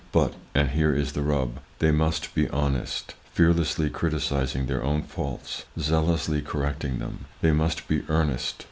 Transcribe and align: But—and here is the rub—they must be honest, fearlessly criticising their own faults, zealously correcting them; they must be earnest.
But—and 0.11 0.69
here 0.71 0.95
is 0.95 1.11
the 1.11 1.21
rub—they 1.21 1.91
must 1.91 2.33
be 2.33 2.49
honest, 2.49 3.13
fearlessly 3.35 3.91
criticising 3.91 4.65
their 4.65 4.83
own 4.83 5.03
faults, 5.03 5.65
zealously 5.77 6.41
correcting 6.41 6.97
them; 6.97 7.25
they 7.41 7.51
must 7.51 7.87
be 7.87 8.01
earnest. 8.09 8.55